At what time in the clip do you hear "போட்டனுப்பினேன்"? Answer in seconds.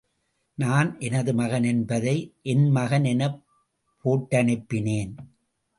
4.05-5.13